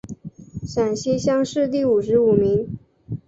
[0.65, 2.75] 陕西乡试第五十五名。